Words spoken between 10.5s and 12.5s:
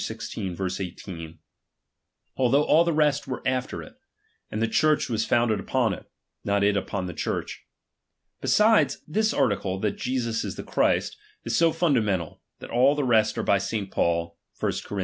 the Christ, is so fundamental,